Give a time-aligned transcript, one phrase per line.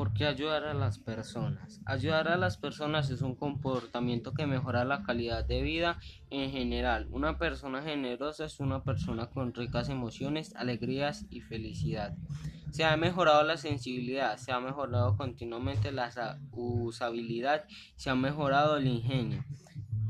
[0.00, 1.82] ¿Por qué ayudar a las personas?
[1.84, 5.98] Ayudar a las personas es un comportamiento que mejora la calidad de vida
[6.30, 7.06] en general.
[7.10, 12.16] Una persona generosa es una persona con ricas emociones, alegrías y felicidad.
[12.70, 18.86] Se ha mejorado la sensibilidad, se ha mejorado continuamente la usabilidad, se ha mejorado el
[18.86, 19.44] ingenio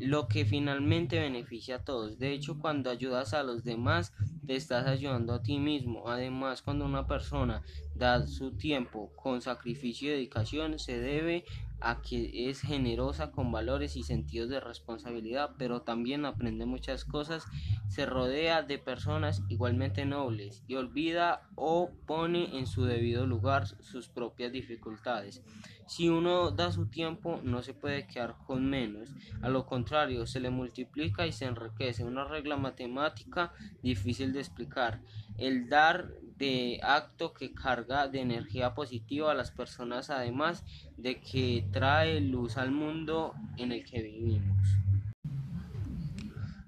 [0.01, 2.19] lo que finalmente beneficia a todos.
[2.19, 4.13] De hecho, cuando ayudas a los demás,
[4.47, 6.09] te estás ayudando a ti mismo.
[6.09, 7.63] Además, cuando una persona
[7.95, 11.45] da su tiempo con sacrificio y dedicación, se debe
[11.81, 17.45] a que es generosa con valores y sentidos de responsabilidad, pero también aprende muchas cosas,
[17.89, 24.09] se rodea de personas igualmente nobles y olvida o pone en su debido lugar sus
[24.09, 25.43] propias dificultades.
[25.87, 29.11] Si uno da su tiempo, no se puede quedar con menos,
[29.43, 29.90] a lo contrario,
[30.27, 32.05] se le multiplica y se enriquece.
[32.05, 35.01] Una regla matemática difícil de explicar.
[35.37, 36.09] El dar
[36.39, 40.65] de acto que carga de energía positiva a las personas además
[40.97, 44.81] de que trae luz al mundo en el que vivimos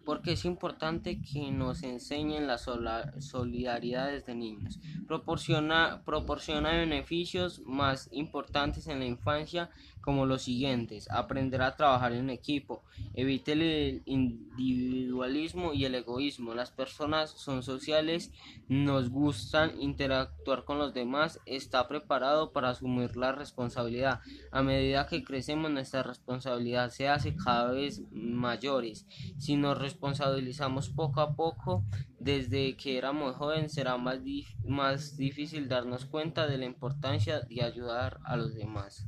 [0.05, 4.81] porque es importante que nos enseñen la solidaridad desde niños.
[5.07, 9.71] Proporciona, proporciona beneficios más importantes en la infancia
[10.03, 11.11] como los siguientes.
[11.11, 12.83] Aprender a trabajar en equipo.
[13.15, 16.55] Evite el individualismo y el egoísmo.
[16.55, 18.33] Las personas son sociales,
[18.69, 24.21] nos gustan interactuar con los demás, está preparado para asumir la responsabilidad.
[24.51, 29.07] A medida que crecemos nuestra responsabilidad se hace cada vez mayores.
[29.39, 31.85] Si nos responsabilizamos poco a poco,
[32.19, 34.19] desde que éramos jóvenes será más,
[34.65, 39.07] más difícil darnos cuenta de la importancia de ayudar a los demás.